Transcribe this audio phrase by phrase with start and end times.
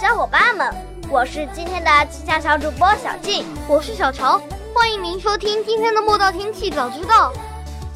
[0.00, 0.74] 小伙伴们，
[1.10, 4.40] 我是今天的气象小主播小静，我是小潮，
[4.74, 7.32] 欢迎您收听今天的《莫道天气早知道》。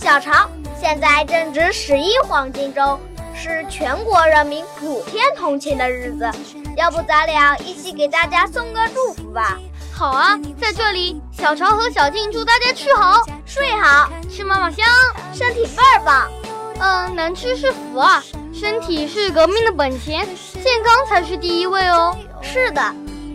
[0.03, 3.01] 小潮，现在正值十一黄金周，
[3.35, 6.31] 是全国人民普天同庆的日子，
[6.77, 9.59] 要不咱俩一起给大家送个祝福吧？
[9.93, 14.85] 好啊，在这里，小潮和小静祝大家吃好、睡好、吃嘛嘛香，
[15.33, 16.31] 身体倍儿棒。
[16.79, 18.23] 嗯，能吃是福啊。
[18.55, 22.17] 身体是革命的本钱，健康才是第一位哦。
[22.41, 22.81] 是的，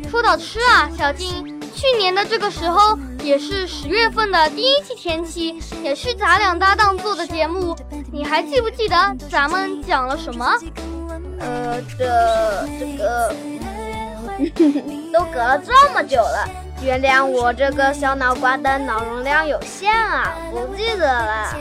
[0.09, 7.75] 说到吃啊，小静，去年的这个时候也是十月份的第一期天气，也是咱俩搭档做的节目，
[8.11, 8.95] 你还记不记得
[9.29, 10.57] 咱们讲了什么？
[11.39, 13.35] 呃，这这个
[15.13, 16.47] 都隔了这么久了，
[16.81, 21.55] 原谅我这个小脑瓜的脑容量有限啊，不记得了。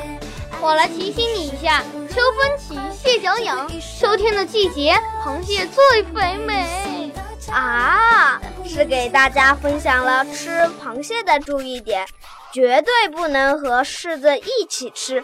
[0.61, 1.83] 我来提醒你一下。
[2.09, 3.71] 秋风起，蟹脚痒。
[3.99, 7.13] 秋天的季节，螃蟹最肥美
[7.51, 8.41] 啊！
[8.67, 12.07] 是给大家分享了吃螃蟹的注意点，
[12.53, 15.23] 绝对不能和柿子一起吃。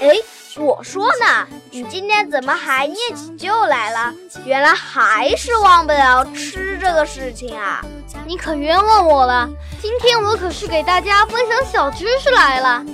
[0.00, 0.16] 哎，
[0.56, 4.12] 我说呢，你今天怎么还念起旧来了？
[4.44, 7.84] 原来还是忘不了吃这个事情啊！
[8.26, 9.48] 你可冤枉我了，
[9.80, 12.84] 今天我可是给大家分享小知识来了。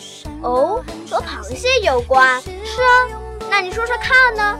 [0.42, 2.40] 哦，和螃蟹有关？
[2.42, 3.18] 是啊。
[3.50, 4.58] 那你说说看呢？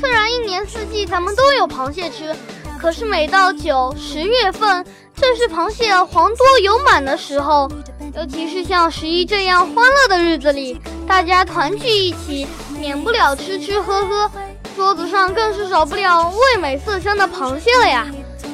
[0.00, 2.34] 虽然一年四季咱们都有螃蟹吃，
[2.80, 7.70] 可是每到九十月份，正是螃蟹黄多油满的时候。
[8.16, 12.46] 尤其是像十一这样欢乐的日子里，大家团聚一起，
[12.78, 14.30] 免不了吃吃喝喝，
[14.74, 18.06] 桌子上更是少不了味美色香的螃蟹了呀！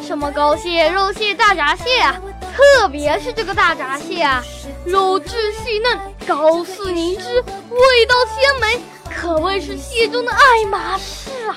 [0.07, 2.15] 什么膏蟹、肉蟹、大闸蟹啊！
[2.55, 4.43] 特别是这个大闸蟹啊，
[4.85, 8.81] 肉质细嫩，高似凝脂，味道鲜美。
[9.15, 11.57] 可谓是蟹中的爱马仕啊！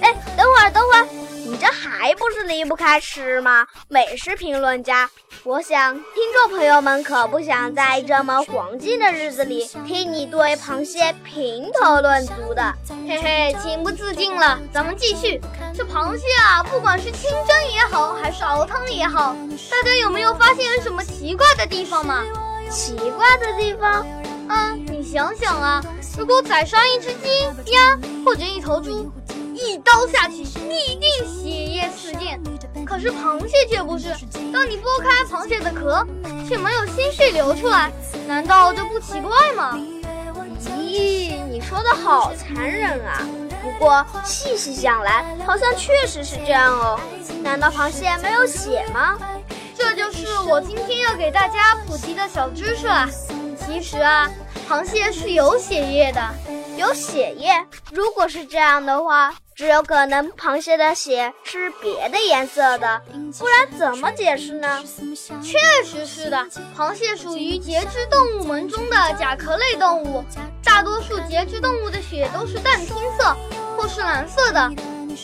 [0.00, 1.06] 哎，等会儿，等会儿，
[1.46, 3.66] 你这还不是离不开吃吗？
[3.88, 5.08] 美食评论家，
[5.44, 12.74] 我想听众朋友们可不想在这么黄金的日子里听你对螃蟹评头论足的。
[13.06, 15.40] 嘿嘿，情不自禁了，咱们继续。
[15.76, 19.36] 这螃蟹啊，不管是清蒸也好，还是熬汤也好，
[19.70, 22.24] 大家有没有发现什么奇怪的地方吗？
[22.70, 24.06] 奇怪的地方？
[24.48, 25.82] 嗯，你想想啊，
[26.16, 29.10] 如果宰杀一只鸡、鸭或者一头猪，
[29.54, 32.40] 一刀下去必定血液四溅。
[32.86, 34.08] 可是螃蟹却不是，
[34.52, 36.06] 当你剥开螃蟹的壳，
[36.48, 37.90] 却没有鲜血流出来，
[38.26, 39.76] 难道这不奇怪吗？
[40.76, 43.26] 咦，你说的好残忍啊！
[43.62, 46.98] 不过细细想来，好像确实是这样哦。
[47.42, 49.16] 难道螃蟹没有血吗？
[49.90, 53.08] 这就是我今天要给大家普及的小知识了。
[53.58, 54.30] 其实啊，
[54.68, 56.22] 螃蟹是有血液的，
[56.76, 57.52] 有血液。
[57.90, 63.02] 如果是这样的话，只有可能螃蟹的血是别的颜色的，
[63.36, 64.80] 不然怎么解释呢？
[65.42, 66.46] 确实是的，
[66.78, 70.24] 螃蟹属于节肢动物门中的甲壳类动物，
[70.62, 73.36] 大多数节肢动物的血都是淡青色
[73.76, 74.70] 或是蓝色的。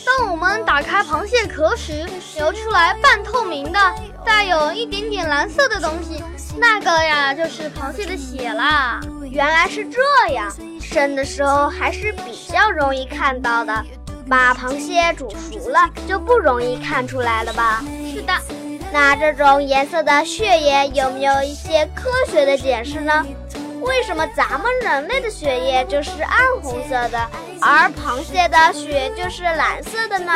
[0.05, 2.05] 当我们打开螃蟹壳时，
[2.35, 3.79] 流出来半透明的、
[4.25, 6.23] 带有一点点蓝色的东西，
[6.57, 8.99] 那个呀就是螃蟹的血啦。
[9.29, 9.99] 原来是这
[10.33, 10.51] 样，
[10.81, 13.85] 生的时候还是比较容易看到的，
[14.29, 17.83] 把螃蟹煮熟了就不容易看出来了吧？
[18.13, 18.33] 是的。
[18.93, 23.25] 那这种颜色的血液有没有一些科学的解释呢？
[23.81, 27.29] 为什么咱们人类的血液就是暗红色的，
[27.61, 30.31] 而螃蟹的血就是蓝色的呢？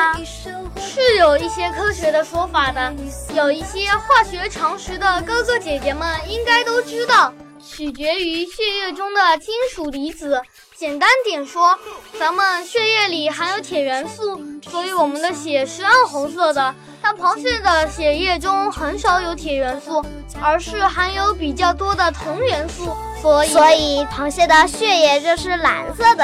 [0.78, 2.94] 是有一些科学的说法的，
[3.34, 7.34] 有一些化学常识的哥哥姐姐们应该都知道，
[7.64, 10.42] 取决于血液中的金属离子。
[10.76, 11.78] 简单点说，
[12.20, 16.74] 咱们血液里含有铁元素，所以我们的血是暗红色的。
[17.02, 20.06] 但螃蟹的血液中很少有铁元素，
[20.42, 22.96] 而是含有比较多的铜元素。
[23.22, 26.24] 所以所以螃蟹的血液就是蓝色的。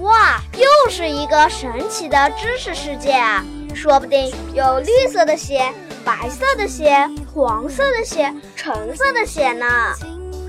[0.00, 3.44] 哇，又是一个神奇的知识世界啊！
[3.74, 5.72] 说不定有绿色的血、
[6.04, 9.66] 白色的血、黄色的血、橙色的血呢。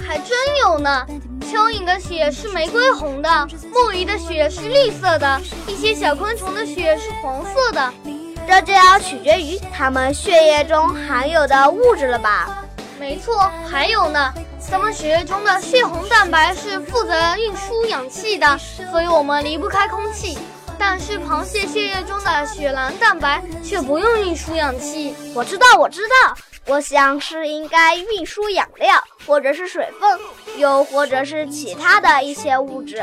[0.05, 1.05] 还真有呢。
[1.51, 7.91] 蚯蚓的血是玫瑰红的，木鱼的血是绿色的，一些小昆虫的血是黄色的。
[8.49, 12.65] 这就要取决于它们血液中含有的物质了吧？
[12.99, 14.33] 没错，还有呢。
[14.59, 18.57] 咱们血液中的血红蛋白是负责运输氧气的，
[18.91, 20.35] 所以我们离不开空气。
[20.79, 25.15] 但是螃蟹血液中的血蓝蛋白却不用运输氧气。
[25.35, 26.35] 我知道，我知道，
[26.65, 28.95] 我想是应该运输养料，
[29.27, 30.19] 或者是水分，
[30.57, 32.95] 又或者是其他的一些物质。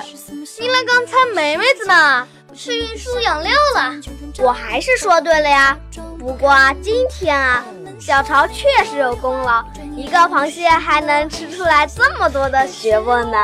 [0.58, 3.94] 原来刚才梅梅子呢是运输养料了，
[4.38, 5.76] 我还是说对了呀。
[6.18, 7.64] 不过今天啊。
[7.98, 9.64] 小潮确实有功劳，
[9.96, 13.38] 一个螃蟹还能吃出来这么多的学问呢。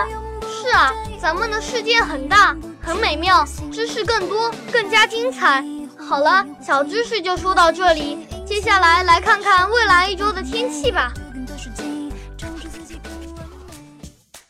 [0.47, 5.65] 是啊，咱们的世界很大，很美妙，知识更多，更加精彩。
[5.99, 11.11] 好了，小知识就说到这里，接下来来看看未来一周的天气吧。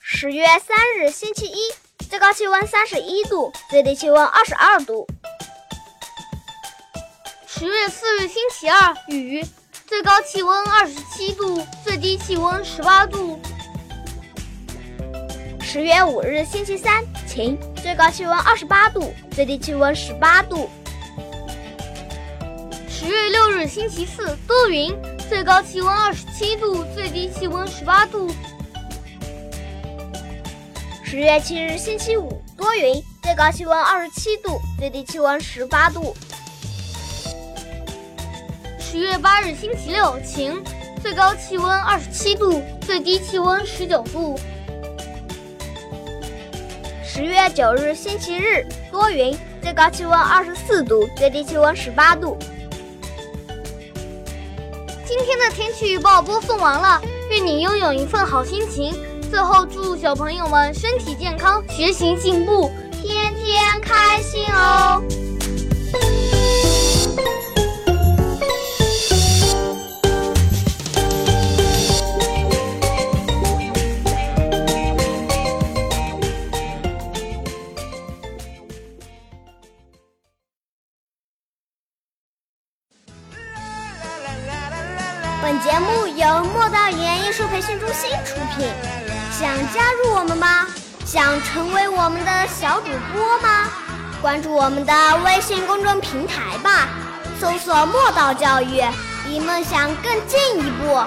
[0.01, 1.73] 十月三日星期一，
[2.13, 5.07] 最高气温三十一度，最低气温二十二度。
[7.47, 9.43] 十月四日星期二，雨。
[9.87, 13.41] 最高气温二十七度，最低气温十八度。
[15.63, 20.69] 十月五日星期三，晴，最高气温二十八度，最低气温十八度。
[22.91, 24.95] 十月六日星期四，多云，
[25.31, 28.31] 最高气温二十七度，最低气温十八度。
[31.13, 36.17] 十月七日星期五，多云，最高气温二十七度，最低气温十八度。
[38.79, 40.65] 十月八日星期六，晴，
[41.03, 44.41] 最高气温二十七度，最低气温十九度。
[47.05, 52.39] 十月九日星期日，多云，最高气温二十四度，最低气温十八度。
[55.05, 58.95] 今天的天气预报播送完了，愿你拥有一份好心情。
[59.33, 65.03] 最后祝小朋友们身体健康，学习进步，天天开心哦！
[85.41, 88.69] 本节目由莫道语言艺术培训中心出品，
[89.33, 90.67] 想加入我们吗？
[91.07, 93.69] 想成为我们的小主播吗？
[94.21, 94.93] 关注我们的
[95.25, 96.87] 微信公众平台吧，
[97.41, 98.83] 搜索“墨道教育”，
[99.27, 101.03] 离梦想更进一步。